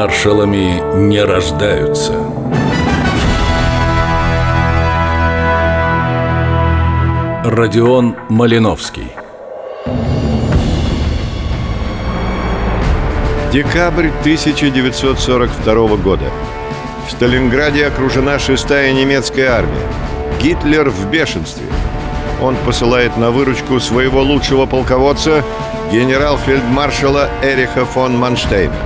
[0.00, 2.12] Маршалами не рождаются.
[7.44, 9.10] Родион Малиновский
[13.52, 16.26] Декабрь 1942 года.
[17.08, 19.88] В Сталинграде окружена шестая немецкая армия.
[20.40, 21.66] Гитлер в бешенстве.
[22.40, 25.42] Он посылает на выручку своего лучшего полководца,
[25.90, 28.76] генерал-фельдмаршала Эриха фон Манштейна.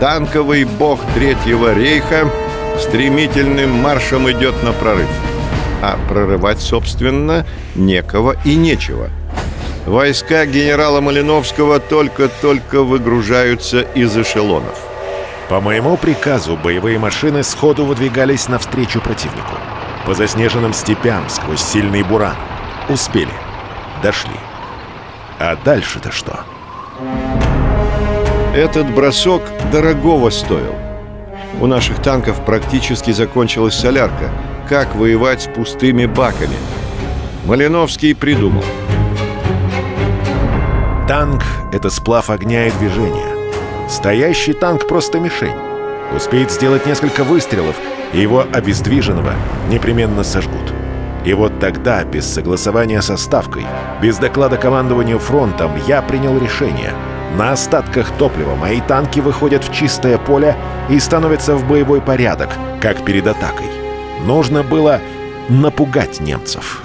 [0.00, 2.30] Танковый бог Третьего рейха
[2.78, 5.10] стремительным маршем идет на прорыв.
[5.82, 9.10] А прорывать, собственно, некого и нечего.
[9.84, 14.78] Войска генерала Малиновского только-только выгружаются из эшелонов.
[15.50, 19.54] По моему приказу боевые машины сходу выдвигались навстречу противнику.
[20.06, 22.36] По заснеженным степям сквозь сильный буран.
[22.88, 23.34] Успели.
[24.02, 24.36] Дошли.
[25.38, 26.40] А дальше-то что?
[28.54, 30.74] Этот бросок дорогого стоил.
[31.60, 34.28] У наших танков практически закончилась солярка.
[34.68, 36.56] Как воевать с пустыми баками?
[37.44, 38.64] Малиновский придумал.
[41.06, 43.28] Танк— это сплав огня и движения.
[43.88, 45.54] Стоящий танк— просто мишень.
[46.16, 47.76] Успеет сделать несколько выстрелов,
[48.12, 49.34] и его обездвиженного
[49.68, 50.74] непременно сожгут.
[51.24, 53.64] И вот тогда, без согласования со Ставкой,
[54.02, 56.92] без доклада командованию фронтом, я принял решение.
[57.36, 60.56] На остатках топлива мои танки выходят в чистое поле
[60.88, 62.50] и становятся в боевой порядок,
[62.80, 63.66] как перед атакой.
[64.24, 65.00] Нужно было
[65.48, 66.82] напугать немцев.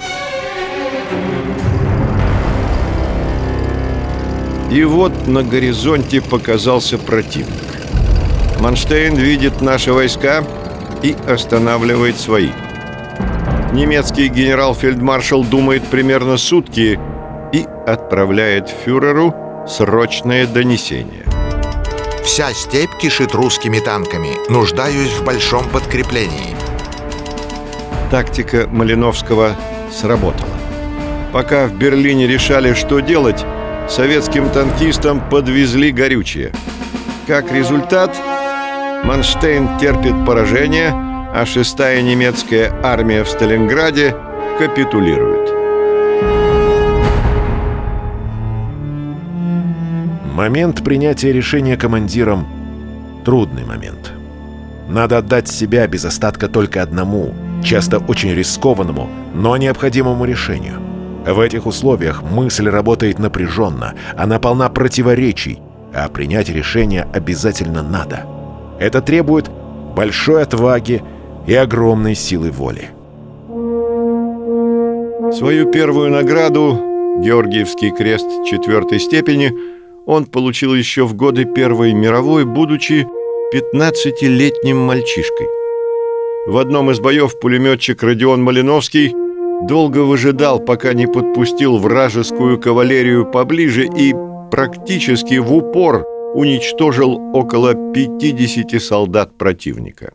[4.70, 7.62] И вот на горизонте показался противник.
[8.60, 10.44] Манштейн видит наши войска
[11.02, 12.50] и останавливает свои–
[13.76, 16.98] немецкий генерал-фельдмаршал думает примерно сутки
[17.52, 19.34] и отправляет фюреру
[19.68, 21.24] срочное донесение.
[22.24, 24.36] Вся степь кишит русскими танками.
[24.50, 26.56] Нуждаюсь в большом подкреплении.
[28.10, 29.56] Тактика Малиновского
[29.92, 30.50] сработала.
[31.32, 33.44] Пока в Берлине решали, что делать,
[33.88, 36.52] советским танкистам подвезли горючее.
[37.26, 38.16] Как результат,
[39.04, 40.92] Манштейн терпит поражение–
[41.36, 44.16] а шестая немецкая армия в Сталинграде
[44.58, 45.65] капитулирует.
[50.36, 52.46] Момент принятия решения командиром–
[53.24, 54.12] трудный момент.
[54.86, 57.32] Надо отдать себя без остатка только одному,
[57.64, 60.74] часто очень рискованному, но необходимому решению.
[61.26, 65.58] В этих условиях мысль работает напряженно, она полна противоречий,
[65.94, 68.26] а принять решение обязательно надо.
[68.78, 69.50] Это требует
[69.96, 71.02] большой отваги
[71.46, 72.90] и огромной силы воли.
[75.32, 76.74] Свою первую награду,
[77.24, 83.06] Георгиевский крест четвертой степени, он получил еще в годы Первой мировой, будучи
[83.52, 85.48] 15-летним мальчишкой.
[86.46, 89.12] В одном из боев пулеметчик Родион Малиновский
[89.66, 94.14] долго выжидал, пока не подпустил вражескую кавалерию поближе и
[94.50, 100.12] практически в упор уничтожил около 50 солдат противника.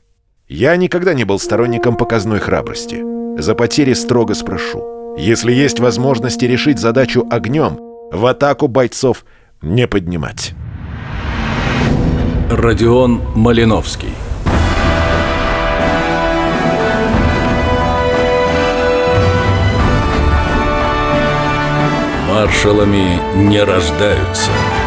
[0.47, 3.03] Я никогда не был сторонником показной храбрости.
[3.39, 5.15] За потери строго спрошу.
[5.17, 7.77] Если есть возможности решить задачу огнем,
[8.11, 9.25] в атаку бойцов
[9.61, 10.53] не поднимать.
[12.49, 14.13] Родион Малиновский
[22.27, 24.49] Маршалами не рождаются–